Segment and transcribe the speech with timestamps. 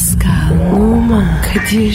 [0.00, 1.94] Pascal, Oman, Kadir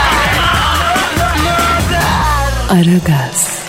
[2.71, 3.65] Aragaz,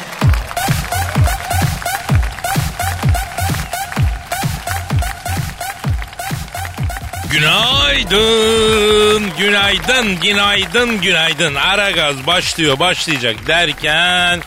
[7.31, 11.55] Günaydın, günaydın, günaydın, günaydın.
[11.55, 14.41] Ara gaz başlıyor, başlayacak derken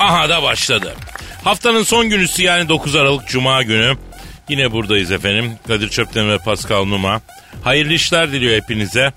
[0.00, 0.94] aha da başladı.
[1.44, 3.96] Haftanın son günüsü yani 9 Aralık Cuma günü.
[4.48, 5.52] Yine buradayız efendim.
[5.66, 7.20] Kadir Çöpten ve Pascal Numa.
[7.64, 9.12] Hayırlı işler diliyor hepinize.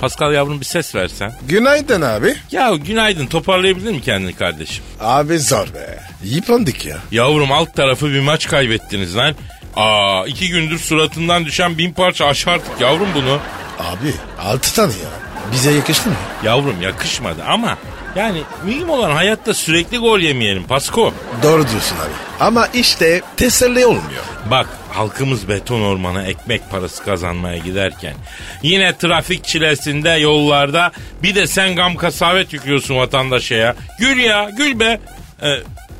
[0.00, 1.32] Pascal yavrum bir ses versen.
[1.48, 2.36] Günaydın abi.
[2.52, 4.84] Ya günaydın toparlayabilir mi kendini kardeşim?
[5.00, 6.00] Abi zor be.
[6.24, 6.96] Yıprandık ya.
[7.10, 9.34] Yavrum alt tarafı bir maç kaybettiniz lan.
[9.76, 13.38] Aa iki gündür suratından düşen bin parça aşardık yavrum bunu.
[13.78, 15.10] Abi altı tane ya.
[15.52, 16.14] Bize yakıştı mı?
[16.44, 17.78] Yavrum yakışmadı ama
[18.16, 21.12] yani mühim olan hayatta sürekli gol yemeyelim Pasko.
[21.42, 22.12] Doğru diyorsun abi.
[22.40, 24.24] Ama işte teselli olmuyor.
[24.50, 28.14] Bak halkımız beton ormana ekmek parası kazanmaya giderken
[28.62, 30.92] yine trafik çilesinde yollarda
[31.22, 33.74] bir de sen gam kasavet yüklüyorsun vatandaşa ya.
[34.00, 35.00] Gül ya gül be.
[35.42, 35.48] Ee,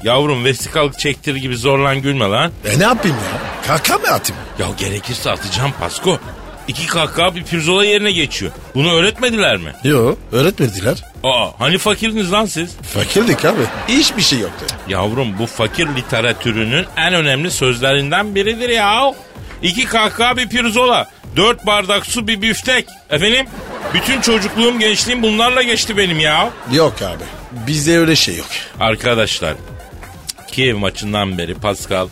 [0.03, 2.53] yavrum vesikalık çektir gibi zorlan gülme lan.
[2.65, 3.41] E ne yapayım ya?
[3.67, 4.43] Kaka mı atayım?
[4.59, 6.19] Ya gerekirse atacağım Pasko.
[6.69, 8.53] İki kahkaha bir pirzola yerine geçiyor.
[8.75, 9.73] Bunu öğretmediler mi?
[9.85, 10.97] Yo öğretmediler.
[11.25, 12.77] Aa hani fakirdiniz lan siz?
[12.95, 13.61] Fakirdik abi.
[13.89, 14.67] Hiçbir şey yoktu.
[14.89, 19.15] Yavrum bu fakir literatürünün en önemli sözlerinden biridir ya.
[19.63, 21.11] İki kahkaha bir pirzola.
[21.37, 22.87] Dört bardak su bir büftek.
[23.11, 23.47] Efendim
[23.95, 26.51] bütün çocukluğum gençliğim bunlarla geçti benim ya.
[26.73, 27.25] Yok abi.
[27.67, 28.47] Bizde öyle şey yok.
[28.81, 29.55] Arkadaşlar
[30.49, 32.09] Kiev maçından beri Pascal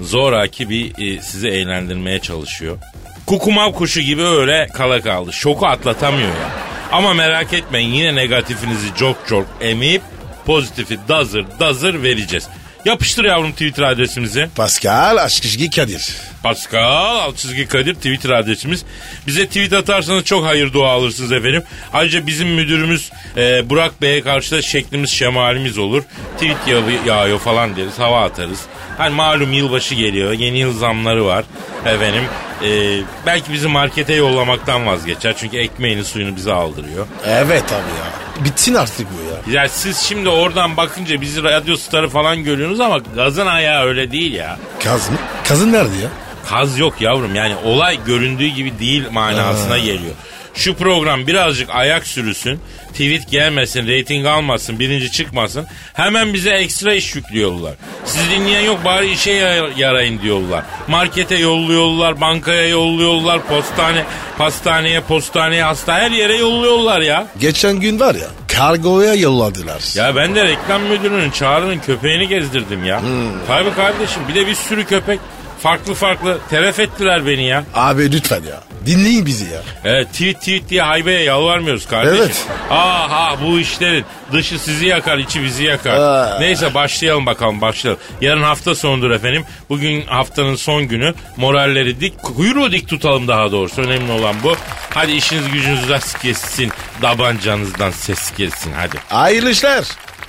[0.00, 2.78] zoraki bir e, sizi eğlendirmeye çalışıyor.
[3.28, 5.32] Kukumav kuşu gibi öyle kala kaldı.
[5.32, 6.50] Şoku atlatamıyor ya.
[6.92, 10.02] Ama merak etmeyin yine negatifinizi çok çok emip
[10.46, 12.48] pozitifi dazır dazır vereceğiz.
[12.84, 14.48] Yapıştır yavrum Twitter adresimizi.
[14.56, 16.08] Pascal Aşkışgi Kadir.
[16.42, 18.84] Pascal alt çizgi Kadir Twitter adresimiz.
[19.26, 21.62] Bize tweet atarsanız çok hayır dua alırsınız efendim.
[21.92, 26.02] Ayrıca bizim müdürümüz e, Burak Bey'e karşı da şeklimiz şemalimiz olur.
[26.34, 28.60] Tweet yağıyor, yağıyor falan deriz hava atarız.
[28.98, 31.44] Hani malum yılbaşı geliyor yeni yıl zamları var
[31.86, 32.24] efendim.
[32.64, 37.06] E, belki bizi markete yollamaktan vazgeçer çünkü ekmeğini suyunu bize aldırıyor.
[37.26, 38.27] Evet abi ya.
[38.44, 39.60] Bitsin artık bu ya.
[39.62, 44.32] Ya siz şimdi oradan bakınca bizi radyo starı falan görüyorsunuz ama gazın ayağı öyle değil
[44.34, 44.58] ya.
[44.84, 45.16] Kaz mı?
[45.44, 46.08] Kazın nerede ya?
[46.48, 50.14] Kaz yok yavrum yani olay göründüğü gibi değil manasına geliyor.
[50.54, 52.60] Şu program birazcık ayak sürüsün,
[52.92, 55.66] tweet gelmesin, reyting almasın, birinci çıkmasın.
[55.92, 57.74] Hemen bize ekstra iş yüklüyorlar.
[58.08, 60.64] Siz dinleyen yok bari işe ya- yarayın diyorlar.
[60.88, 64.04] Markete yolluyorlar, bankaya yolluyorlar, postane,
[64.38, 67.26] pastaneye, postaneye, hasta her yere yolluyorlar ya.
[67.40, 68.26] Geçen gün var ya
[68.56, 69.96] kargoya yolladılar.
[69.96, 73.00] Ya ben de reklam müdürünün Çağrı'nın köpeğini gezdirdim ya.
[73.46, 75.20] Tabii kardeşim bir de bir sürü köpek
[75.62, 77.64] farklı farklı teref ettiler beni ya.
[77.74, 78.60] Abi lütfen ya.
[78.88, 79.60] Dinleyin bizi ya.
[79.84, 82.24] Evet tweet tweet diye haybeye yalvarmıyoruz kardeşim.
[82.24, 82.46] Evet.
[82.70, 85.94] Aha bu işlerin dışı sizi yakar içi bizi yakar.
[85.94, 86.38] Aa.
[86.40, 88.02] Neyse başlayalım bakalım başlayalım.
[88.20, 89.44] Yarın hafta sonudur efendim.
[89.68, 91.14] Bugün haftanın son günü.
[91.36, 93.82] Moralleri dik kuyruğu dik tutalım daha doğrusu.
[93.82, 94.56] Önemli olan bu.
[94.94, 96.72] Hadi işiniz gücünüz rast kessin.
[97.02, 98.96] Dabancanızdan ses gelsin hadi.
[99.08, 99.84] Hayırlı işler.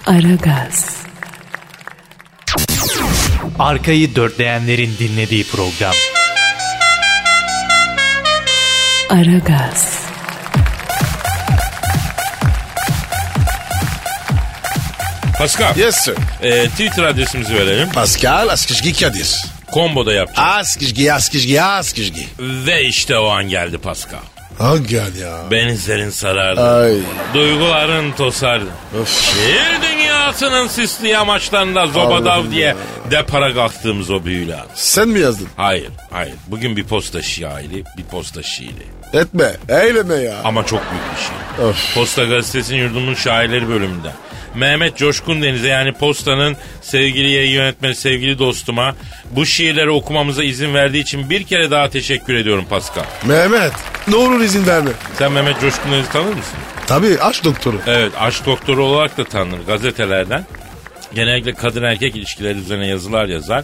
[0.05, 0.95] Aragaz,
[3.59, 5.93] Arkayı dörtleyenlerin dinlediği program.
[9.09, 10.05] Aragaz,
[15.37, 15.77] Pascal.
[15.77, 16.15] Yes sir.
[16.43, 17.89] e, Twitter adresimizi verelim.
[17.89, 19.35] Pascal Askışgi Kadir.
[19.71, 20.47] Komboda yapacağız.
[20.49, 22.27] Askışgi Askışgi Askışgi.
[22.39, 24.19] Ve işte o an geldi Pascal.
[24.57, 25.05] Hangi ya?
[25.51, 26.61] Benizlerin sarardı.
[26.61, 26.93] Ay.
[27.33, 28.65] Duyguların tosardı.
[29.01, 29.09] Of.
[29.09, 32.75] Şiir dünyasının sisli yamaçlarında zobadav diye
[33.11, 34.65] depara kalktığımız o büyülü an.
[34.75, 35.47] Sen mi yazdın?
[35.55, 36.33] Hayır, hayır.
[36.47, 38.98] Bugün bir posta şiiri, bir posta şiiri.
[39.13, 39.51] Etme.
[39.69, 40.35] Eyleme ya.
[40.43, 41.69] Ama çok büyük bir şiir.
[41.69, 41.95] Of.
[41.95, 44.13] Posta Gazetesi'nin yurdumun şairleri bölümünden.
[44.55, 48.95] Mehmet Coşkun Deniz'e yani Posta'nın sevgili yayın yönetmeni sevgili dostuma
[49.31, 53.03] bu şiirleri okumamıza izin verdiği için bir kere daha teşekkür ediyorum Pascal.
[53.25, 53.71] Mehmet
[54.07, 54.89] ne olur izin verme.
[55.17, 56.59] Sen Mehmet Coşkun Deniz'i tanır mısın?
[56.87, 57.81] Tabii aç doktoru.
[57.87, 60.45] Evet aşk doktoru olarak da tanınır gazetelerden.
[61.13, 63.63] Genellikle kadın erkek ilişkileri üzerine yazılar yazar.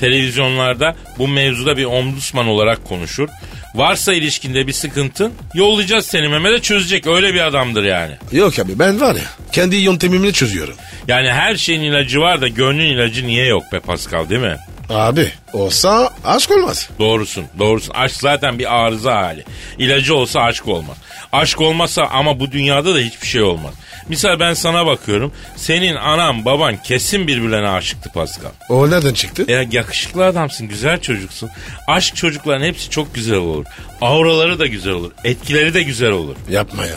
[0.00, 3.28] Televizyonlarda bu mevzuda bir ombudsman olarak konuşur.
[3.74, 7.06] Varsa ilişkinde bir sıkıntın yollayacağız seni Mehmet'e çözecek.
[7.06, 8.12] Öyle bir adamdır yani.
[8.32, 9.22] Yok abi ben var ya
[9.52, 10.74] kendi yöntemimle çözüyorum.
[11.08, 14.56] Yani her şeyin ilacı var da gönlün ilacı niye yok be Pascal değil mi?
[14.90, 16.88] Abi olsa aşk olmaz.
[16.98, 17.94] Doğrusun, doğrusun.
[17.94, 19.44] Aşk zaten bir arıza hali.
[19.78, 20.96] İlacı olsa aşk olmaz.
[21.32, 23.74] Aşk olmasa ama bu dünyada da hiçbir şey olmaz.
[24.08, 25.32] Misal ben sana bakıyorum.
[25.56, 28.50] Senin anan baban kesin birbirlerine aşıktı Pascal.
[28.68, 29.44] O nereden çıktı?
[29.48, 31.50] Ya yakışıklı adamsın, güzel çocuksun.
[31.88, 33.64] Aşk çocukların hepsi çok güzel olur.
[34.00, 35.12] Auraları da güzel olur.
[35.24, 36.36] Etkileri de güzel olur.
[36.50, 36.96] Yapma ya.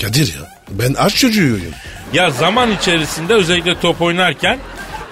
[0.00, 1.60] Kadir ya ben aşk çocuğuyum.
[2.12, 4.58] Ya zaman içerisinde özellikle top oynarken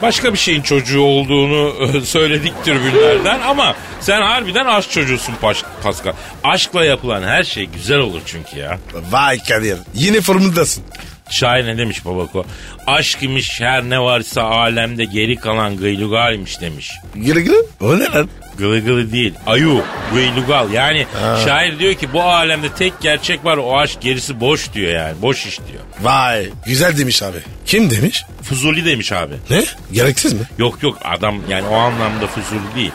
[0.02, 1.72] başka bir şeyin çocuğu olduğunu
[2.04, 6.12] söyledik tribünlerden ama sen harbiden aşk çocuğusun Pas- Pascal.
[6.44, 8.78] Aşkla yapılan her şey güzel olur çünkü ya.
[9.10, 10.84] Vay Kadir yine formundasın.
[11.31, 12.44] Şair ne demiş babako?
[12.87, 16.93] Aşk imiş her ne varsa alemde geri kalan gıylugalmiş demiş.
[17.25, 18.28] Gire gire o ne lan?
[18.58, 19.34] Gılı gılı değil.
[19.46, 19.82] Ayu,
[20.14, 20.73] gıylugal.
[20.73, 21.06] Yani
[21.44, 25.23] şair diyor ki bu alemde tek gerçek var o aşk gerisi boş diyor yani.
[25.23, 25.82] Boş iş diyor.
[26.02, 27.38] Vay güzel demiş abi.
[27.67, 28.25] Kim demiş?
[28.43, 29.34] Fuzuli demiş abi.
[29.50, 29.64] Ne?
[29.93, 30.40] Gereksiz mi?
[30.58, 32.93] Yok yok adam yani o anlamda fuzuli değil.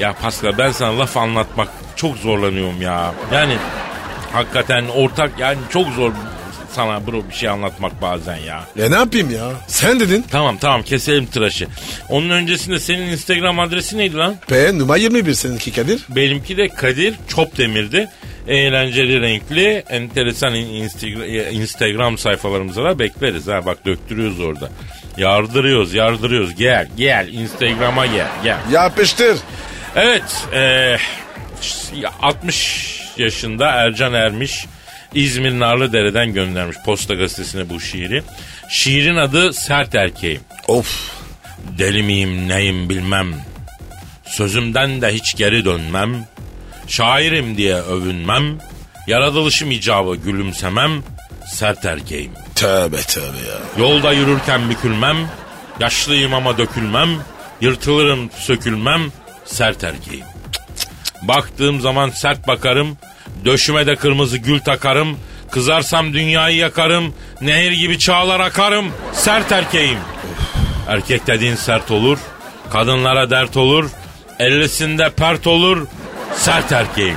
[0.00, 3.14] Ya Pascal ben sana laf anlatmak çok zorlanıyorum ya.
[3.32, 3.56] Yani
[4.32, 6.12] hakikaten ortak yani çok zor
[6.74, 8.64] sana bro bir şey anlatmak bazen ya.
[8.76, 9.50] Ya ne yapayım ya?
[9.66, 10.24] Sen dedin.
[10.30, 11.66] Tamam tamam keselim tıraşı.
[12.08, 14.36] Onun öncesinde senin Instagram adresi neydi lan?
[14.48, 16.02] P numara 21 seninki Kadir.
[16.08, 18.08] Benimki de Kadir Çopdemir'di.
[18.48, 21.22] Eğlenceli, renkli, enteresan Instagram,
[21.54, 23.48] Instagram sayfalarımıza da bekleriz.
[23.48, 24.70] Ha bak döktürüyoruz orada.
[25.16, 26.54] Yardırıyoruz, yardırıyoruz.
[26.54, 27.28] Gel, gel.
[27.32, 28.58] Instagram'a gel, gel.
[28.72, 29.38] Yapıştır.
[29.96, 30.96] Evet, e,
[32.22, 34.66] 60 yaşında Ercan Ermiş
[35.14, 38.22] İzmir Narlıdere'den göndermiş Posta Gazetesi'ne bu şiiri.
[38.68, 40.40] Şiirin adı Sert Erkeğim.
[40.68, 41.10] Of.
[41.78, 43.34] Deli miyim neyim bilmem.
[44.26, 46.26] Sözümden de hiç geri dönmem.
[46.86, 48.58] Şairim diye övünmem.
[49.06, 51.02] Yaratılışım icabı gülümsemem.
[51.46, 52.32] Sert erkeğim.
[52.54, 53.58] Tövbe tövbe ya.
[53.78, 55.16] Yolda yürürken bükülmem.
[55.80, 57.08] Yaşlıyım ama dökülmem.
[57.60, 59.12] Yırtılırım sökülmem.
[59.44, 60.26] Sert erkeğim.
[61.22, 62.96] Baktığım zaman sert bakarım.
[63.44, 65.18] Döşüme de kırmızı gül takarım.
[65.50, 67.14] Kızarsam dünyayı yakarım.
[67.40, 68.92] Nehir gibi çağlar akarım.
[69.12, 69.98] Sert erkeğim.
[70.88, 72.18] Erkek dediğin sert olur.
[72.72, 73.90] Kadınlara dert olur.
[74.38, 75.86] Ellisinde pert olur.
[76.36, 77.16] Sert erkeğim.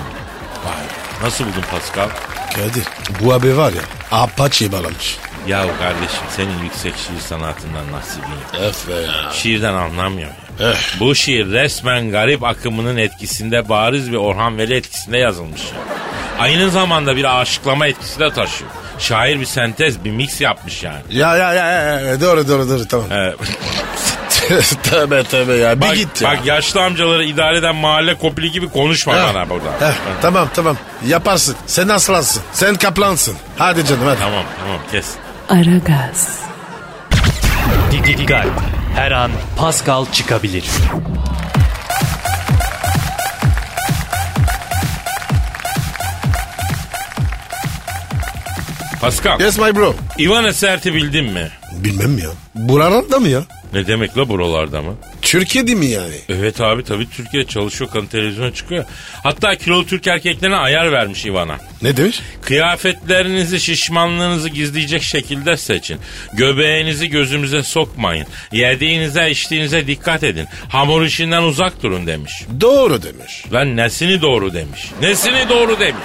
[0.65, 1.23] Vay.
[1.23, 2.09] Nasıl buldun Pascal?
[2.55, 2.83] Kadir
[3.21, 3.81] bu abi var ya
[4.11, 5.17] apaçi bağlamış.
[5.47, 8.63] Ya kardeşim senin yüksek şiir sanatından nasibin.
[8.67, 9.31] Efe ya.
[9.33, 10.35] Şiirden anlamıyorum.
[10.41, 10.46] ya.
[10.59, 10.99] Eh.
[10.99, 15.61] Bu şiir resmen garip akımının etkisinde bariz bir Orhan Veli etkisinde yazılmış.
[15.61, 15.77] ya.
[16.39, 18.71] Aynı zamanda bir aşıklama etkisi de taşıyor.
[18.99, 21.01] Şair bir sentez, bir mix yapmış yani.
[21.11, 21.65] Ya ya ya,
[21.99, 23.11] ya, doğru doğru doğru tamam.
[23.11, 23.33] Ee,
[24.83, 26.29] tövbe tövbe ya bir bak, git ya.
[26.29, 29.33] bak yaşlı amcaları idare eden mahalle kopili gibi konuşma Heh.
[29.33, 29.69] bana burada.
[29.79, 30.77] Heh, tamam tamam
[31.07, 31.55] yaparsın.
[31.67, 32.43] Sen aslansın.
[32.53, 33.35] Sen kaplansın.
[33.57, 34.19] Hadi canım hadi.
[34.19, 35.07] Tamam tamam kes.
[35.49, 36.39] Aragaz,
[37.91, 38.76] Dikkat.
[38.97, 40.65] Her an Pascal çıkabilir.
[49.01, 49.93] Pascal, Yes my bro.
[50.19, 51.47] Ivan Esert'i bildin mi?
[51.83, 52.29] Bilmem ya.
[52.55, 53.43] Buralarda mı ya?
[53.73, 54.93] Ne demek la buralarda mı?
[55.27, 56.15] Türkiye değil mi yani?
[56.29, 58.85] Evet abi tabii Türkiye çalışıyor kanı televizyona çıkıyor.
[59.23, 61.57] Hatta kilolu Türk erkeklerine ayar vermiş Ivan'a.
[61.81, 62.19] Ne demiş?
[62.41, 65.99] Kıyafetlerinizi şişmanlığınızı gizleyecek şekilde seçin.
[66.33, 68.27] Göbeğinizi gözümüze sokmayın.
[68.51, 70.47] Yediğinize içtiğinize dikkat edin.
[70.69, 72.33] Hamur işinden uzak durun demiş.
[72.61, 73.43] Doğru demiş.
[73.53, 74.91] Lan nesini doğru demiş.
[75.01, 76.03] Nesini doğru demiş.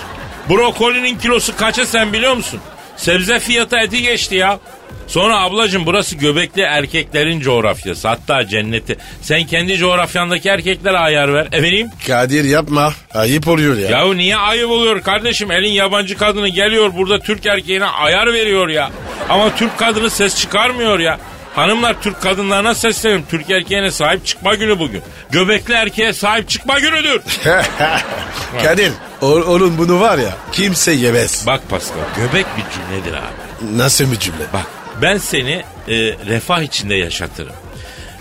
[0.51, 2.61] Brokolinin kilosu kaça sen biliyor musun?
[2.97, 4.59] Sebze fiyatı eti geçti ya.
[5.07, 8.09] Sonra ablacığım burası göbekli erkeklerin coğrafyası.
[8.09, 8.97] Hatta cenneti.
[9.23, 11.47] Sen kendi coğrafyandaki erkeklere ayar ver.
[11.53, 11.91] Efendim?
[12.07, 12.93] Kadir yapma.
[13.15, 13.91] Ayıp oluyor ya.
[13.91, 15.51] Yahu niye ayıp oluyor kardeşim?
[15.51, 18.91] Elin yabancı kadını geliyor burada Türk erkeğine ayar veriyor ya.
[19.29, 21.19] Ama Türk kadını ses çıkarmıyor ya.
[21.55, 23.27] Hanımlar Türk kadınlarına sesleniyorum.
[23.31, 25.03] Türk erkeğine sahip çıkma günü bugün.
[25.31, 27.21] Göbekli erkeğe sahip çıkma günüdür.
[28.63, 28.93] Kadir
[29.23, 31.47] o- oğlum bunu var ya kimse yemez.
[31.47, 33.79] Bak Pascal göbek bir cümledir abi.
[33.79, 34.45] Nasıl bir cümle?
[34.53, 34.67] Bak
[35.03, 35.53] ben seni
[35.89, 35.95] e,
[36.27, 37.53] refah içinde yaşatırım.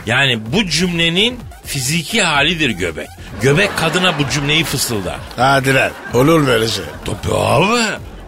[0.05, 3.07] Yani bu cümlenin fiziki halidir göbek.
[3.41, 5.17] Göbek kadına bu cümleyi fısıldar.
[5.37, 5.91] Hadi lan.
[6.13, 6.83] Olur mu öyle şey?
[7.05, 7.81] Tabii abi.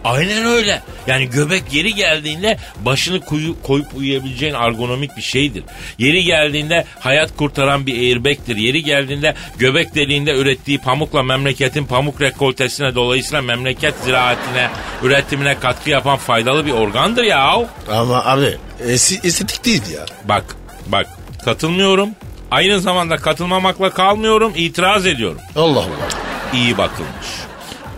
[0.04, 0.82] Aynen öyle.
[1.06, 5.64] Yani göbek yeri geldiğinde başını koyu, koyup uyuyabileceğin ergonomik bir şeydir.
[5.98, 8.56] Yeri geldiğinde hayat kurtaran bir airbag'tir.
[8.56, 14.68] Yeri geldiğinde göbek deliğinde ürettiği pamukla memleketin pamuk rekoltesine dolayısıyla memleket ziraatine,
[15.02, 17.68] üretimine katkı yapan faydalı bir organdır ya.
[17.90, 18.56] Ama abi
[18.88, 20.04] esi- estetik değil ya.
[20.24, 20.44] Bak,
[20.86, 21.06] bak
[21.44, 22.08] katılmıyorum.
[22.50, 25.38] Aynı zamanda katılmamakla kalmıyorum, itiraz ediyorum.
[25.56, 26.08] Allah Allah.
[26.54, 27.26] İyi bakılmış.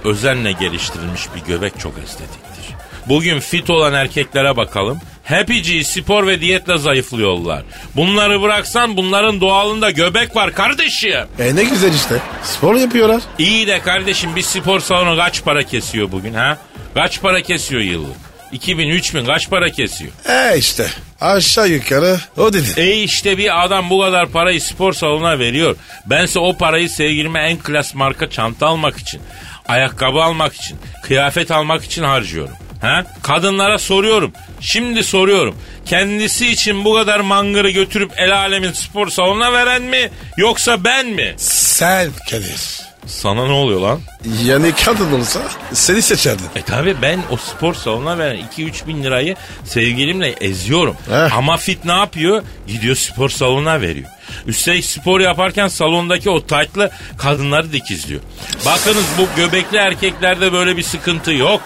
[0.06, 2.74] Özenle geliştirilmiş bir göbek çok estetiktir.
[3.08, 5.00] Bugün fit olan erkeklere bakalım.
[5.24, 7.62] Hepiciyi spor ve diyetle zayıflıyorlar.
[7.96, 11.26] Bunları bıraksan bunların doğalında göbek var kardeşim.
[11.38, 12.22] E ne güzel işte.
[12.42, 13.22] Spor yapıyorlar.
[13.38, 16.58] İyi de kardeşim bir spor salonu kaç para kesiyor bugün ha?
[16.94, 18.16] Kaç para kesiyor yıllık?
[18.52, 20.12] 2000 3000 kaç para kesiyor?
[20.28, 20.86] E işte
[21.20, 22.68] aşağı yukarı o dedi.
[22.76, 25.76] E işte bir adam bu kadar parayı spor salonuna veriyor.
[26.06, 29.20] Bense o parayı sevgilime en klas marka çanta almak için,
[29.68, 32.54] ayakkabı almak için, kıyafet almak için harcıyorum.
[32.80, 33.04] Ha?
[33.22, 34.32] Kadınlara soruyorum.
[34.60, 35.58] Şimdi soruyorum.
[35.86, 41.34] Kendisi için bu kadar mangırı götürüp el alemin spor salonuna veren mi yoksa ben mi?
[41.36, 42.85] Sen Kadir.
[43.06, 44.00] Sana ne oluyor lan?
[44.44, 45.40] Yani kadın olsa
[45.72, 46.44] seni seçerdin.
[46.56, 50.96] E tabi ben o spor salonuna veren 2-3 bin lirayı sevgilimle eziyorum.
[51.10, 51.36] Heh.
[51.36, 52.42] Ama fit ne yapıyor?
[52.66, 54.08] Gidiyor spor salonuna veriyor.
[54.46, 58.20] Üstelik spor yaparken salondaki o taytlı kadınları dikizliyor.
[58.66, 61.60] Bakınız bu göbekli erkeklerde böyle bir sıkıntı yok.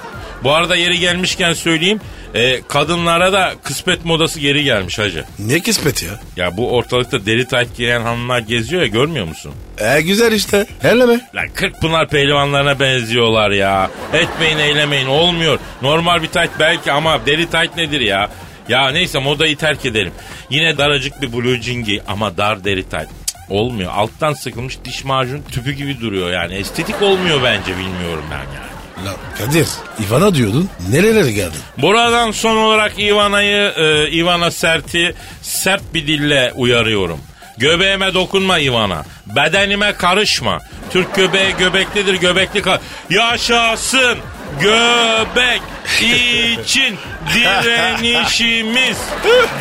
[0.45, 2.01] Bu arada yeri gelmişken söyleyeyim.
[2.35, 5.25] E, kadınlara da kısmet modası geri gelmiş hacı.
[5.39, 6.11] Ne kısmet ya?
[6.37, 9.53] Ya bu ortalıkta deri tayt giyen hanımlar geziyor ya görmüyor musun?
[9.79, 10.67] E güzel işte.
[10.85, 11.21] Elleme.
[11.35, 13.91] Lan Kırkpınar pehlivanlarına benziyorlar ya.
[14.13, 15.59] Etmeyin eylemeyin olmuyor.
[15.83, 18.31] Normal bir tayt belki ama deri tayt nedir ya?
[18.69, 20.13] Ya neyse modayı terk edelim.
[20.51, 23.09] Yine daracık bir blue jean giy ama dar deri tayt.
[23.49, 23.93] Olmuyor.
[23.95, 26.55] Alttan sıkılmış diş macun tüpü gibi duruyor yani.
[26.55, 28.70] Estetik olmuyor bence bilmiyorum ben yani.
[29.05, 29.67] Lan Kadir
[30.09, 30.69] Ivana diyordun.
[30.91, 31.61] Nerelere geldin?
[31.79, 37.21] Buradan son olarak Ivana'yı, e, Ivana Sert'i sert bir dille uyarıyorum.
[37.59, 39.05] Göbeğime dokunma Ivana.
[39.27, 40.59] Bedenime karışma.
[40.91, 42.79] Türk göbeği göbeklidir göbekli kal.
[43.11, 44.19] Yaşasın
[44.61, 45.63] göbek
[46.01, 46.97] için
[47.35, 48.97] direnişimiz.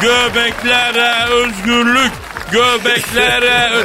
[0.01, 2.11] Göbeklere özgürlük.
[2.51, 3.69] Göbeklere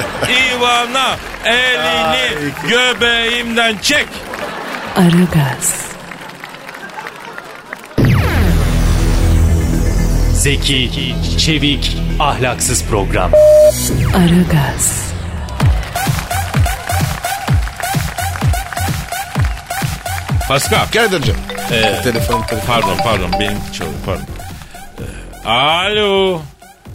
[0.56, 4.06] Ivana elini göbeğimden çek.
[4.96, 5.74] Aragaz,
[10.32, 13.32] Zeki, çevik, ahlaksız program.
[14.16, 15.04] Aragaz,
[20.48, 20.86] Pascal.
[20.92, 21.36] Kadir'cim.
[21.72, 22.66] Ee, telefon telefon.
[22.66, 24.24] Pardon pardon benim çalıyor pardon.
[25.44, 26.42] Ee, Alo.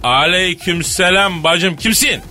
[0.04, 2.22] Aleyküm selam bacım kimsin?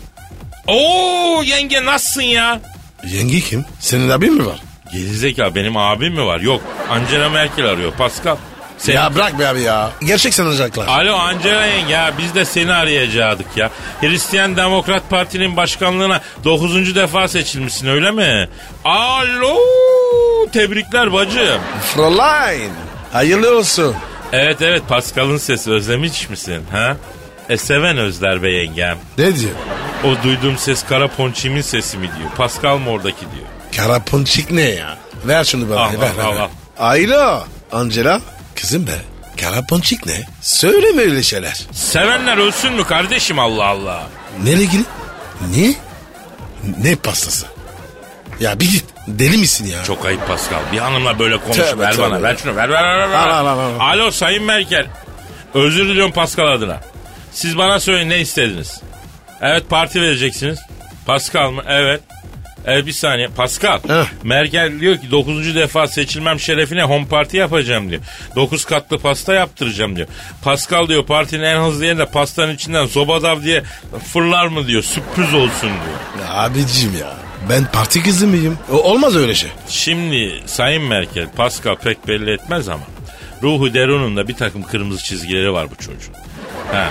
[0.67, 2.61] Oo yenge nasılsın ya?
[3.07, 3.65] Yenge kim?
[3.81, 4.59] Senin abin mi var?
[4.93, 6.41] Gerizekalı benim abim mi var?
[6.41, 8.37] Yok Angela Merkel arıyor Pascal.
[8.79, 8.93] Sen...
[8.95, 9.91] Ya bırak be abi ya.
[10.07, 10.87] Gerçek sanacaklar.
[10.87, 13.71] Alo Angela yenge ya biz de seni arayacaktık ya.
[14.01, 16.95] Hristiyan Demokrat Parti'nin başkanlığına 9.
[16.95, 18.49] defa seçilmişsin öyle mi?
[18.85, 19.57] Alo
[20.53, 21.61] tebrikler bacım.
[21.95, 22.71] Fräulein.
[23.13, 23.95] Hayırlı olsun.
[24.33, 26.97] Evet evet Pascal'ın sesi özlemiş misin ha?
[27.49, 28.99] E seven özler be yengem.
[29.19, 29.53] Ne diyor?
[30.05, 32.31] O duyduğum ses kara ponçimin sesi mi diyor.
[32.37, 33.47] Pascal mı oradaki diyor.
[33.77, 34.99] Kara ponçik ne ya?
[35.25, 35.81] Ver şunu bana.
[35.81, 36.41] Al, ver, ver, al, ver.
[36.41, 36.49] al.
[36.79, 37.45] Alo.
[37.73, 38.21] Angela.
[38.55, 38.99] Kızım be.
[39.41, 40.27] Kara ponçik ne?
[40.41, 41.67] Söyleme öyle şeyler.
[41.73, 44.07] Sevenler ölsün mü kardeşim Allah Allah.
[44.45, 44.83] Nereye ilgili?
[45.57, 45.75] Ne?
[46.83, 47.47] Ne pastası?
[48.41, 48.85] Ya bir git.
[49.09, 49.85] Deli misin ya?
[49.85, 50.61] Çok ayıp Pascal.
[50.73, 51.57] Bir hanımla böyle konuş.
[51.57, 52.03] Tövbe, ver tövbe.
[52.03, 53.11] bana ver şunu ver ver ver.
[53.11, 53.17] ver.
[53.17, 53.81] Al, al, al, al.
[53.81, 54.87] Alo Sayın Merkel.
[55.55, 56.81] Özür diliyorum Pascal adına.
[57.33, 58.81] Siz bana söyleyin ne istediniz?
[59.41, 60.59] Evet parti vereceksiniz.
[61.07, 61.63] Pascal mı?
[61.69, 62.01] Evet.
[62.69, 63.29] Evet bir saniye.
[63.29, 63.79] Pascal.
[63.89, 64.05] Heh.
[64.23, 65.55] Merkel diyor ki 9.
[65.55, 68.03] defa seçilmem şerefine home party yapacağım diyor.
[68.37, 70.09] 9 katlı pasta yaptıracağım diyor.
[70.43, 73.63] Pascal diyor partinin en hızlı yerinde pastanın içinden zobadav diye
[74.13, 74.83] fırlar mı diyor.
[74.83, 76.27] Sürpriz olsun diyor.
[76.29, 77.13] Ya abicim ya.
[77.51, 78.59] Ben parti kızı mıyım?
[78.73, 79.51] O- olmaz öyle şey.
[79.69, 82.85] Şimdi Sayın Merkel Pascal pek belli etmez ama
[83.43, 86.15] ruhu derununda bir takım kırmızı çizgileri var bu çocuğun.
[86.73, 86.91] Ha.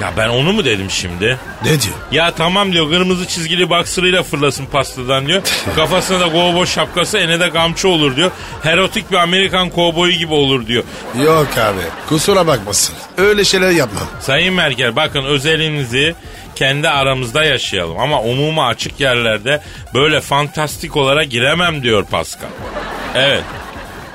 [0.00, 1.38] Ya ben onu mu dedim şimdi?
[1.64, 1.94] Ne diyor?
[2.12, 5.42] Ya tamam diyor kırmızı çizgili baksırıyla fırlasın pastadan diyor.
[5.76, 8.30] Kafasına da kovboy şapkası ene de gamçı olur diyor.
[8.64, 10.84] Erotik bir Amerikan kovboyu gibi olur diyor.
[11.24, 11.80] Yok abi.
[12.08, 12.94] Kusura bakmasın.
[13.18, 14.06] Öyle şeyler yapmam.
[14.20, 16.14] Sayın Merkel bakın özelinizi
[16.54, 17.98] kendi aramızda yaşayalım.
[17.98, 19.62] Ama umuma açık yerlerde
[19.94, 22.48] böyle fantastik olarak giremem diyor Pascal.
[23.14, 23.42] Evet.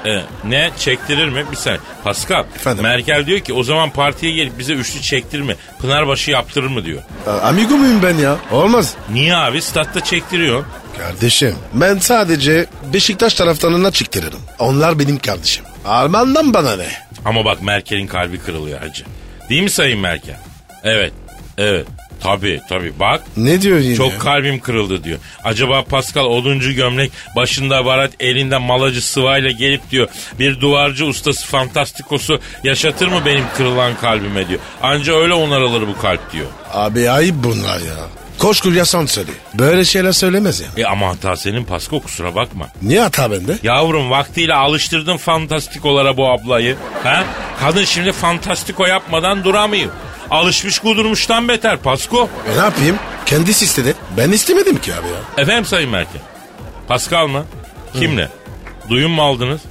[0.05, 0.23] Evet.
[0.45, 1.45] Ne çektirir mi?
[1.51, 1.79] Bir saniye.
[2.03, 2.43] Pascal.
[2.55, 2.83] Efendim?
[2.83, 5.55] Merkel diyor ki o zaman partiye gelip bize üçlü çektirme.
[5.79, 7.01] Pınarbaşı yaptırır mı diyor.
[7.27, 8.37] A- Amigo muyum ben ya?
[8.51, 8.93] Olmaz.
[9.13, 9.61] Niye abi?
[9.61, 10.65] Statta çektiriyor.
[10.97, 14.39] Kardeşim ben sadece Beşiktaş taraftarına çektiririm.
[14.59, 15.65] Onlar benim kardeşim.
[15.85, 16.87] Almandan bana ne?
[17.25, 19.03] Ama bak Merkel'in kalbi kırılıyor hacı.
[19.49, 20.37] Değil mi Sayın Merkel?
[20.83, 21.13] Evet.
[21.57, 21.87] Evet.
[22.23, 23.21] Tabii tabii bak.
[23.37, 23.95] Ne diyor yine?
[23.95, 25.19] Çok kalbim kırıldı diyor.
[25.43, 30.07] Acaba Pascal oduncu gömlek başında varat elinde malacı sıvayla gelip diyor
[30.39, 34.59] bir duvarcı ustası fantastikosu yaşatır mı benim kırılan kalbime diyor.
[34.81, 36.45] Anca öyle onarılır bu kalp diyor.
[36.73, 37.95] Abi ayıp bunlar ya.
[38.39, 39.37] Koşkul yasan söylüyor.
[39.53, 40.67] Böyle şeyler söylemez ya.
[40.77, 42.67] E ama hata senin Pasko kusura bakma.
[42.81, 43.57] Niye hata bende?
[43.63, 46.75] Yavrum vaktiyle alıştırdın fantastikolara bu ablayı.
[47.03, 47.23] Ha?
[47.59, 49.89] Kadın şimdi fantastiko yapmadan duramıyor.
[50.31, 52.29] Alışmış kudurmuştan beter Pasko.
[52.47, 52.95] E ne yapayım?
[53.25, 53.95] Kendisi istedi.
[54.17, 55.43] Ben istemedim ki abi ya.
[55.43, 56.21] Efendim Sayın Merkel.
[56.87, 57.45] Pascal mı?
[57.93, 58.29] Kimle?
[58.89, 59.61] Duyum mu aldınız?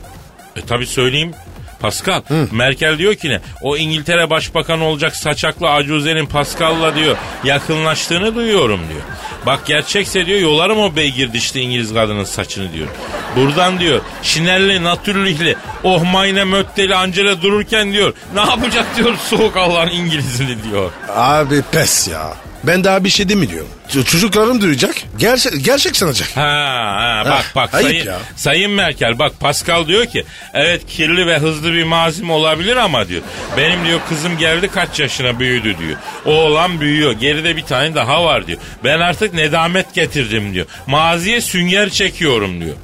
[0.56, 1.34] E tabi söyleyeyim.
[1.80, 2.22] Pascal.
[2.52, 3.40] Merkel diyor ki ne?
[3.62, 9.00] O İngiltere Başbakanı olacak saçaklı acuzenin Pascal'la diyor yakınlaştığını duyuyorum diyor.
[9.46, 12.88] Bak gerçekse diyor yolarım o beygir dişli İngiliz kadının saçını diyor.
[13.36, 19.90] Buradan diyor şinerli natürlihli oh mayne mötteli Angela dururken diyor ne yapacak diyor soğuk Allah'ın
[19.90, 20.90] İngilizini diyor.
[21.08, 22.32] Abi pes ya.
[22.64, 23.68] Ben daha bir şey demiyorum.
[23.88, 24.94] Çocuklarım duyacak.
[25.18, 26.36] Gerçek, gerçek sanacak.
[26.36, 28.18] Ha, ha bak Ah, bak sayın, ya.
[28.36, 30.24] sayın Merkel bak Pascal diyor ki
[30.54, 33.22] evet kirli ve hızlı bir mazim olabilir ama diyor
[33.56, 35.96] benim diyor kızım geldi kaç yaşına büyüdü diyor.
[36.24, 38.58] Oğlan büyüyor geride bir tane daha var diyor.
[38.84, 40.66] Ben artık nedamet getirdim diyor.
[40.86, 42.76] Maziye sünger çekiyorum diyor.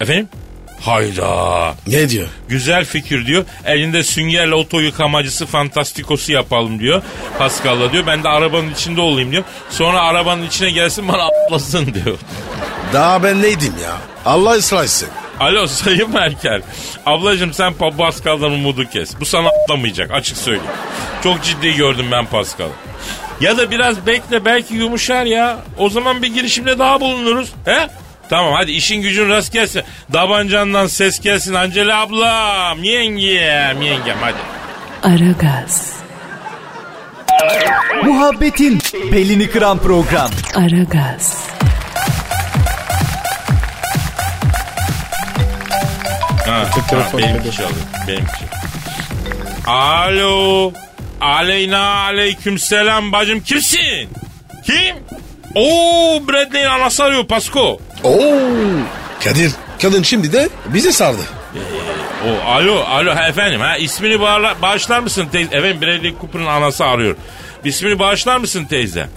[0.00, 0.28] Efendim?
[0.84, 1.74] Hayda.
[1.86, 2.26] Ne diyor?
[2.48, 3.44] Güzel fikir diyor.
[3.66, 7.02] Elinde süngerle oto yıkamacısı fantastikosu yapalım diyor.
[7.38, 8.06] Pascal'la diyor.
[8.06, 9.44] Ben de arabanın içinde olayım diyor.
[9.70, 12.18] Sonra arabanın içine gelsin bana atlasın diyor.
[12.92, 13.96] Daha ben neydim ya?
[14.26, 15.08] Allah ıslah etsin.
[15.40, 16.62] Alo Sayın Merkel.
[17.06, 19.10] Ablacığım sen Pa- Pascal'dan umudu kes.
[19.20, 20.70] Bu sana atlamayacak açık söyleyeyim.
[21.22, 22.68] Çok ciddi gördüm ben Pascal'ı.
[23.40, 25.58] Ya da biraz bekle belki yumuşar ya.
[25.78, 27.52] O zaman bir girişimde daha bulunuruz.
[27.64, 27.88] He?
[28.30, 29.82] Tamam hadi işin gücün rast gelsin.
[30.12, 32.84] Dabancandan ses gelsin Angela ablam.
[32.84, 34.36] Yengem yengem hadi.
[35.02, 35.92] Aragaz,
[38.04, 38.80] Muhabbetin
[39.12, 40.30] belini kıran program.
[40.54, 41.44] Aragaz,
[46.46, 47.70] Ha, ha, benimki çalıyor.
[48.08, 48.44] Benimki.
[49.66, 50.72] Alo.
[51.20, 54.08] Aleyna aleyküm selam bacım kimsin?
[54.66, 54.96] Kim?
[55.54, 57.78] Oo Bradley'in anası arıyor Pasko.
[58.04, 58.38] Oo.
[59.24, 59.52] Kadir.
[59.82, 61.22] Kadın şimdi de bize sardı.
[62.28, 65.56] O alo alo efendim ha ismini bağla, bağışlar mısın teyze?
[65.56, 67.16] Efendim Bradley Cooper'ın anası arıyor.
[67.64, 69.08] İsmini bağışlar mısın teyze?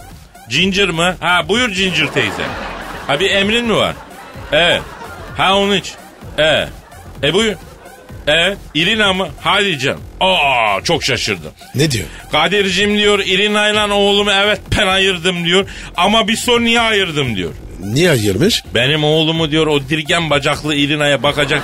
[0.50, 1.16] Ginger mı?
[1.20, 2.42] Ha buyur Ginger teyze.
[3.06, 3.94] Ha bir emrin mi var?
[4.52, 4.82] Evet.
[5.36, 5.94] Ha onun için.
[6.38, 6.68] Evet.
[7.22, 7.54] E buyur.
[8.26, 8.58] Evet.
[8.74, 9.28] Irina mı?
[9.40, 10.00] Hadi canım.
[10.20, 11.52] Aa çok şaşırdım.
[11.74, 12.06] Ne diyor?
[12.32, 15.68] Kadir'cim diyor İrina ile oğlumu evet ben ayırdım diyor.
[15.96, 17.52] Ama bir sor niye ayırdım diyor.
[17.80, 18.62] Niye ayırmış?
[18.74, 21.62] Benim oğlumu diyor o dirgen bacaklı İrina'ya bakacak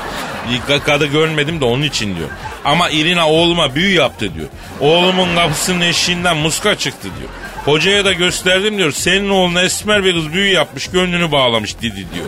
[0.87, 2.29] kadı görmedim de onun için diyor.
[2.64, 4.46] Ama İrina oğluma büyü yaptı diyor.
[4.81, 7.31] Oğlumun kapısının eşiğinden muska çıktı diyor.
[7.64, 8.92] Hocaya da gösterdim diyor.
[8.92, 12.27] Senin oğlun esmer bir kız büyü yapmış gönlünü bağlamış dedi diyor.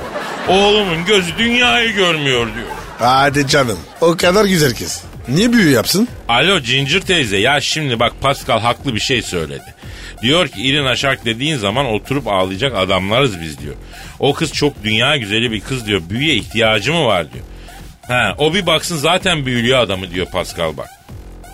[0.49, 2.66] Oğlumun gözü dünyayı görmüyor diyor.
[2.99, 3.79] Hadi canım.
[4.01, 5.03] O kadar güzel kız.
[5.29, 6.09] Niye büyü yapsın?
[6.29, 9.75] Alo Ginger teyze ya şimdi bak Pascal haklı bir şey söyledi.
[10.23, 13.75] Diyor ki Irina Şark dediğin zaman oturup ağlayacak adamlarız biz diyor.
[14.19, 16.03] O kız çok dünya güzeli bir kız diyor.
[16.11, 17.45] Büyüye ihtiyacı mı var diyor.
[18.09, 20.88] Ha, o bir baksın zaten büyülüyor adamı diyor Pascal bak.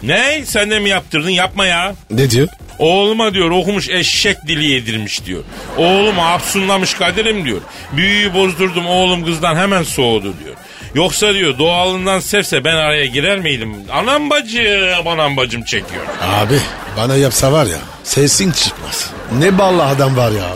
[0.03, 0.43] Ne?
[0.47, 1.31] Sen de mi yaptırdın?
[1.31, 1.95] Yapma ya.
[2.11, 2.49] Ne diyor?
[2.79, 5.45] Oğluma diyor okumuş eşek dili yedirmiş diyor.
[5.77, 7.61] Oğlum hapsunlamış kaderim diyor.
[7.93, 10.57] Büyüyü bozdurdum oğlum kızdan hemen soğudu diyor.
[10.95, 13.75] Yoksa diyor doğalından sevse ben araya girer miydim?
[13.93, 16.03] Anam bacım anam bacım çekiyor.
[16.23, 16.59] Abi
[16.97, 19.11] bana yapsa var ya sesin çıkmaz.
[19.39, 20.49] Ne ballı adam var ya.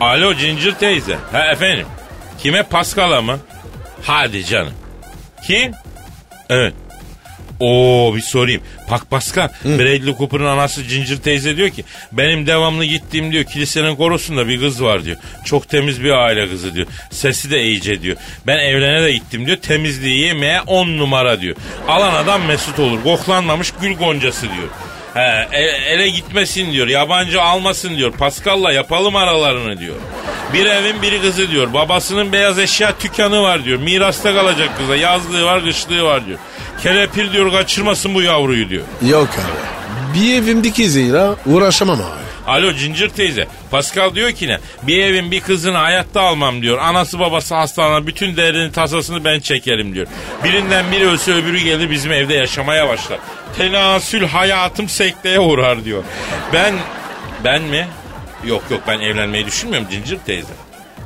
[0.00, 1.18] Alo Ginger teyze.
[1.32, 1.86] Ha efendim.
[2.38, 3.38] Kime Pascal'a mı?
[4.02, 4.72] Hadi canım.
[5.46, 5.72] Kim?
[6.50, 6.74] Evet.
[7.60, 8.62] Oo bir sorayım.
[8.88, 14.48] Pak Pascal, Bradley Cooper'ın anası Ginger teyze diyor ki benim devamlı gittiğim diyor kilisenin korosunda
[14.48, 15.16] bir kız var diyor.
[15.44, 16.86] Çok temiz bir aile kızı diyor.
[17.10, 18.16] Sesi de iyice diyor.
[18.46, 19.56] Ben evlene de gittim diyor.
[19.56, 21.56] Temizliği yemeğe on numara diyor.
[21.88, 23.02] Alan adam mesut olur.
[23.02, 24.68] Koklanmamış gül goncası diyor.
[25.18, 25.60] He,
[25.92, 26.88] ele gitmesin diyor.
[26.88, 28.12] Yabancı almasın diyor.
[28.12, 29.96] Pascal'la yapalım aralarını diyor.
[30.52, 31.72] Bir evin biri kızı diyor.
[31.72, 33.78] Babasının beyaz eşya dükkanı var diyor.
[33.78, 34.96] Mirasta kalacak kıza.
[34.96, 36.38] Yazlığı var, kışlığı var diyor.
[36.82, 38.84] Kelepir diyor kaçırmasın bu yavruyu diyor.
[39.08, 40.18] Yok abi.
[40.20, 42.27] Bir evimdeki kızıyla uğraşamam abi.
[42.48, 43.46] Alo Ginger teyze.
[43.70, 44.58] Pascal diyor ki ne?
[44.82, 46.78] Bir evin bir kızını hayatta almam diyor.
[46.78, 50.06] Anası babası hastane bütün derdini tasasını ben çekerim diyor.
[50.44, 53.18] Birinden biri ölse öbürü gelir bizim evde yaşamaya başlar.
[53.56, 56.04] Tenasül hayatım sekteye uğrar diyor.
[56.52, 56.74] Ben,
[57.44, 57.88] ben mi?
[58.44, 60.52] Yok yok ben evlenmeyi düşünmüyorum Ginger teyze.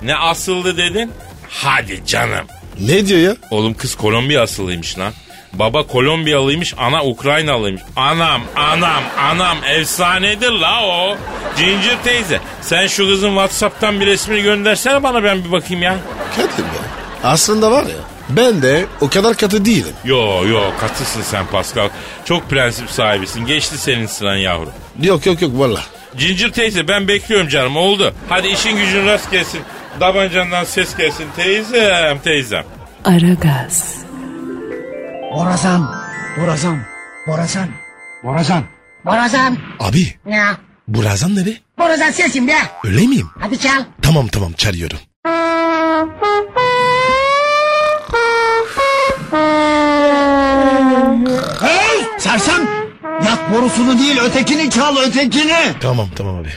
[0.03, 1.13] Ne asıldı dedin?
[1.49, 2.47] Hadi canım.
[2.81, 3.37] Ne diyor ya?
[3.51, 5.13] Oğlum kız Kolombiya asıllıymış lan.
[5.53, 7.83] Baba Kolombiyalıymış, ana Ukraynalıymış.
[7.97, 11.17] Anam, anam, anam efsanedir la o.
[11.57, 15.97] Ginger teyze, sen şu kızın Whatsapp'tan bir resmini göndersene bana ben bir bakayım ya.
[16.37, 16.79] Kadir be.
[17.25, 19.93] Aslında var ya ben de o kadar katı değilim.
[20.05, 21.89] Yo yo katısın sen Pascal.
[22.25, 23.47] Çok prensip sahibisin.
[23.47, 24.73] Geçti senin sıran yavrum.
[25.03, 25.81] Yok yok yok valla.
[26.17, 28.15] Cincir teyze ben bekliyorum canım oldu.
[28.29, 29.61] Hadi işin gücün rast gelsin.
[30.01, 32.65] Davancandan ses gelsin teyzem teyzem.
[33.05, 33.95] Aragaz,
[35.35, 35.89] Borazan.
[36.37, 36.79] Borazan.
[37.27, 37.69] Borazan.
[38.25, 38.65] Borazan.
[39.05, 39.57] Borazan.
[39.81, 40.57] Abi Ya.
[40.89, 41.55] Burazan nere?
[41.79, 42.55] Borazan sensin be.
[42.85, 43.29] Öyle miyim?
[43.41, 43.85] Hadi çal.
[44.03, 44.99] Tamam tamam çağırıyorum.
[51.61, 52.69] Hey sersem.
[53.25, 55.59] Yak borusunu değil ötekini çal ötekini.
[55.81, 56.49] Tamam tamam abi.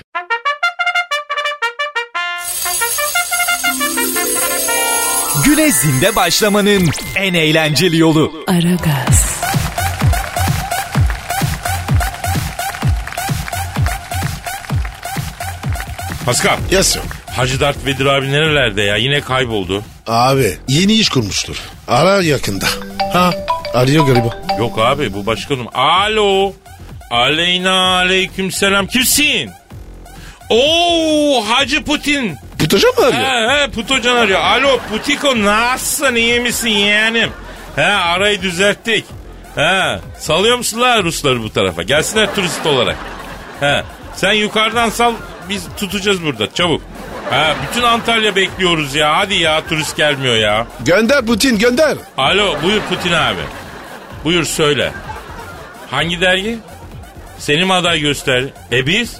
[5.43, 8.43] Güne zinde başlamanın en eğlenceli yolu.
[8.47, 9.25] Aragaz,
[16.25, 16.57] Pascal.
[16.71, 17.05] Yes yok.
[17.35, 18.95] Hacı Dert Vedir abi nerelerde ya?
[18.95, 19.83] Yine kayboldu.
[20.07, 21.55] Abi yeni iş kurmuştur.
[21.87, 22.67] Ara yakında.
[23.13, 23.31] Ha
[23.73, 24.37] arıyor galiba.
[24.59, 25.67] Yok abi bu başkanım.
[25.73, 26.53] Alo.
[27.11, 28.87] Aleyna aleyküm selam.
[28.87, 29.49] Kimsin?
[30.49, 32.35] Oo Hacı Putin.
[32.65, 33.23] Putaja mı arıyor?
[33.23, 34.39] He he Putocan arıyor.
[34.39, 37.29] Alo Putiko nasılsın iyi misin yeğenim?
[37.75, 39.05] He arayı düzelttik.
[39.55, 41.83] He salıyor musun la Rusları bu tarafa?
[41.83, 42.95] Gelsinler turist olarak.
[43.59, 43.83] He
[44.15, 45.13] sen yukarıdan sal
[45.49, 46.81] biz tutacağız burada çabuk.
[47.29, 49.17] Ha bütün Antalya bekliyoruz ya.
[49.17, 50.67] Hadi ya turist gelmiyor ya.
[50.85, 51.97] Gönder Putin gönder.
[52.17, 53.41] Alo buyur Putin abi.
[54.23, 54.91] Buyur söyle.
[55.91, 56.59] Hangi dergi?
[57.37, 58.43] Seni mi aday göster?
[58.71, 59.17] E biz?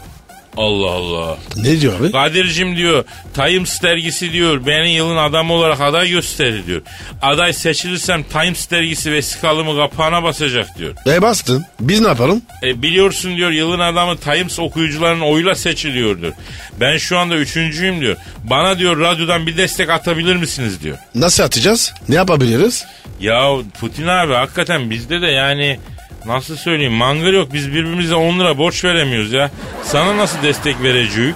[0.58, 1.38] Allah Allah.
[1.56, 2.12] Ne diyor abi?
[2.12, 6.82] Kadir'cim diyor Times dergisi diyor beni yılın adamı olarak aday gösterir diyor.
[7.22, 10.94] Aday seçilirsem Times dergisi vesikalımı kapağına basacak diyor.
[11.08, 11.66] E bastın.
[11.80, 12.42] Biz ne yapalım?
[12.64, 16.32] E, biliyorsun diyor yılın adamı Times okuyucularının oyuyla seçiliyordur.
[16.80, 18.16] Ben şu anda üçüncüyüm diyor.
[18.44, 20.98] Bana diyor radyodan bir destek atabilir misiniz diyor.
[21.16, 21.94] Nasıl atacağız?
[22.10, 22.86] Ne yapabiliriz?
[23.20, 25.80] Ya Putin abi hakikaten bizde de yani
[26.26, 29.52] nasıl söyleyeyim mangır yok biz birbirimize 10 lira borç veremiyoruz ya.
[29.84, 31.36] Sana nasıl destek vereceğiz?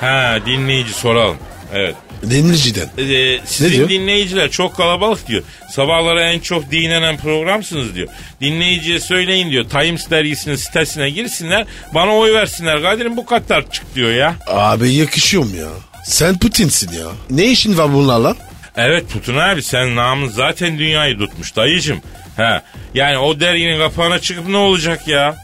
[0.00, 1.36] Ha dinleyici soralım.
[1.72, 1.94] Evet.
[2.22, 2.88] Denizci'den.
[2.98, 5.42] Ee, sizin dinleyiciler çok kalabalık diyor.
[5.70, 8.08] Sabahları en çok dinlenen programsınız diyor.
[8.40, 9.64] Dinleyiciye söyleyin diyor.
[9.64, 11.66] Times dergisinin sitesine girsinler.
[11.94, 12.82] Bana oy versinler.
[12.82, 14.34] Kadir'im bu kadar çık diyor ya.
[14.46, 15.68] Abi yakışıyorum ya.
[16.04, 17.06] Sen Putin'sin ya.
[17.30, 18.36] Ne işin var bunlarla?
[18.76, 22.00] Evet Putin abi sen namın zaten dünyayı tutmuş dayıcım.
[22.36, 22.62] Ha.
[22.94, 25.36] Yani o derginin kapağına çıkıp ne olacak ya?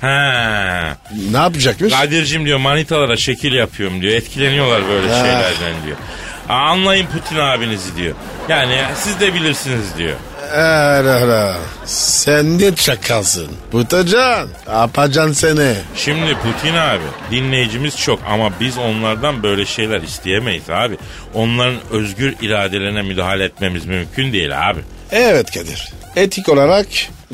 [0.00, 0.96] Ha.
[1.30, 1.94] Ne yapacakmış?
[1.94, 4.14] Kadir'cim diyor manitalara şekil yapıyorum diyor.
[4.14, 5.14] Etkileniyorlar böyle Ha.
[5.14, 5.96] şeylerden diyor.
[6.48, 8.14] Anlayın Putin abinizi diyor.
[8.48, 10.16] Yani siz de bilirsiniz diyor.
[10.54, 11.56] Ara ara.
[11.86, 13.48] Sen ne çakalsın?
[13.72, 14.48] Putacan.
[14.72, 15.74] Yapacaksın seni.
[15.96, 20.96] Şimdi Putin abi dinleyicimiz çok ama biz onlardan böyle şeyler isteyemeyiz abi.
[21.34, 24.80] Onların özgür iradelerine müdahale etmemiz mümkün değil abi.
[25.12, 25.88] Evet Kadir.
[26.16, 26.86] Etik olarak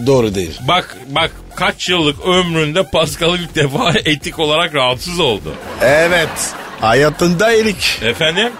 [0.06, 0.58] doğru değil.
[0.68, 5.54] Bak bak kaç yıllık ömründe Pascal ilk defa etik olarak rahatsız oldu.
[5.82, 6.54] Evet.
[6.80, 7.98] Hayatında iyilik.
[8.02, 8.52] Efendim?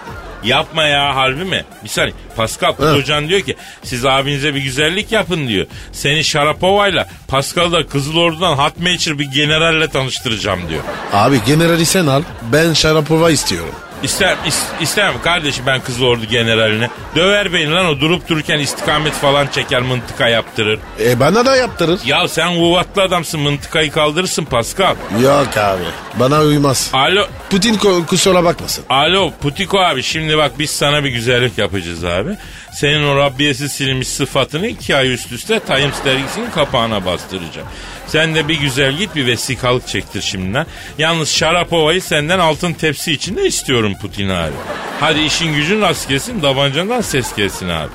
[0.43, 1.65] Yapma ya harbi mi?
[1.83, 2.13] Bir saniye.
[2.35, 5.65] Pascal Hocan diyor ki siz abinize bir güzellik yapın diyor.
[5.91, 10.81] Seni Şarapova'yla Pascal da Kızıl Ordu'dan Hatmaker bir generalle tanıştıracağım diyor.
[11.13, 12.23] Abi generali sen al.
[12.53, 13.75] Ben Şarapova istiyorum.
[14.03, 16.89] İstem, is- istemem kardeşim ben Kızıl Ordu generaline.
[17.15, 20.79] Döver beni lan o durup dururken istikamet falan çeker mıntıka yaptırır.
[21.03, 21.99] E bana da yaptırır.
[22.05, 24.95] Ya sen vuvatlı adamsın mıntıkayı kaldırırsın Pascal.
[25.23, 25.81] Yok abi.
[26.19, 26.89] Bana uymaz.
[26.93, 27.75] Alo Putin
[28.07, 28.83] kusura bakmasın.
[28.89, 32.37] Alo Putiko abi şimdi bak biz sana bir güzellik yapacağız abi.
[32.77, 37.67] Senin o Rabbiyesi silinmiş sıfatını iki ay üst üste Times dergisinin kapağına bastıracağım.
[38.07, 40.65] Sen de bir güzel git bir vesikalık çektir şimdiden.
[40.97, 44.53] Yalnız Şarapova'yı senden altın tepsi içinde istiyorum Putin abi.
[44.99, 47.91] Hadi işin gücün rast gelsin tabancandan ses gelsin abi.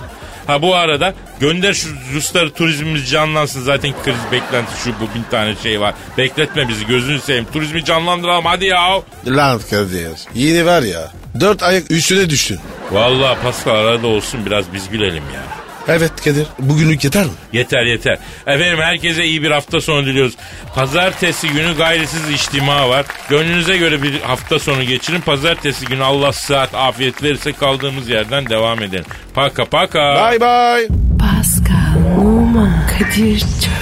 [0.46, 3.62] Ha bu arada gönder şu Rusları turizmimiz canlansın.
[3.62, 5.94] Zaten kriz beklenti şu bu bin tane şey var.
[6.18, 7.46] Bekletme bizi gözünü seveyim.
[7.52, 9.02] Turizmi canlandıralım hadi ya.
[9.26, 10.10] Lan Kadir.
[10.34, 11.12] Yine var ya.
[11.40, 12.58] Dört ayak üstüne düştün.
[12.92, 15.40] Vallahi Pascal arada olsun biraz biz gülelim ya.
[15.88, 16.46] Evet Kadir.
[16.58, 17.30] Bugünlük yeter mi?
[17.52, 18.18] Yeter yeter.
[18.46, 20.34] Efendim herkese iyi bir hafta sonu diliyoruz.
[20.74, 23.06] Pazartesi günü gayrisiz içtima var.
[23.30, 25.20] Gönlünüze göre bir hafta sonu geçirin.
[25.20, 29.04] Pazartesi günü Allah sıhhat afiyet verirse kaldığımız yerden devam edelim.
[29.34, 30.30] Paka paka.
[30.30, 30.88] Bye bye.
[31.18, 33.81] Pascal, Oman, Kadir çok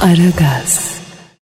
[0.00, 0.89] Aragaz.